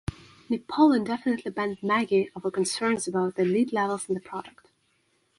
[0.49, 4.71] Nepal indefinitely banned Maggi over concerns about the lead levels in the product.